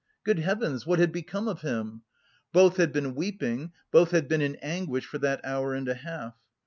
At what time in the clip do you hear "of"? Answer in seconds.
1.47-1.61